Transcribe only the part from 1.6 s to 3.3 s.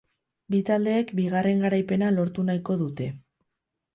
garaipena lortu nahiko dute.